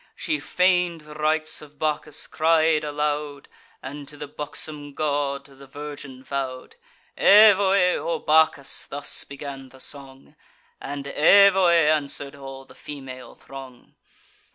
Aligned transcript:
She 0.15 0.39
feign'd 0.39 1.01
the 1.01 1.13
rites 1.13 1.61
of 1.61 1.77
Bacchus; 1.77 2.25
cried 2.25 2.83
aloud, 2.83 3.47
And 3.83 4.07
to 4.07 4.17
the 4.17 4.27
buxom 4.27 4.95
god 4.95 5.45
the 5.45 5.67
virgin 5.67 6.23
vow'd. 6.23 6.75
"Evoe! 7.15 7.97
O 7.97 8.17
Bacchus!" 8.17 8.87
thus 8.87 9.23
began 9.25 9.69
the 9.69 9.79
song; 9.79 10.35
And 10.81 11.05
"Evoe!" 11.05 11.67
answer'd 11.91 12.35
all 12.35 12.65
the 12.65 12.73
female 12.73 13.35
throng. 13.35 13.93